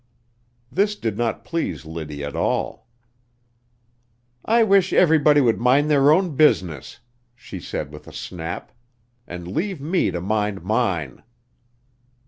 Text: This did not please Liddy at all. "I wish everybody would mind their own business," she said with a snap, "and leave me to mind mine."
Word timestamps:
This 0.71 0.95
did 0.95 1.15
not 1.15 1.45
please 1.45 1.85
Liddy 1.85 2.23
at 2.23 2.35
all. 2.35 2.87
"I 4.43 4.63
wish 4.63 4.93
everybody 4.93 5.41
would 5.41 5.59
mind 5.59 5.91
their 5.91 6.11
own 6.11 6.35
business," 6.35 7.01
she 7.35 7.59
said 7.59 7.91
with 7.93 8.07
a 8.07 8.11
snap, 8.13 8.71
"and 9.27 9.47
leave 9.47 9.79
me 9.79 10.09
to 10.09 10.19
mind 10.19 10.63
mine." 10.63 11.21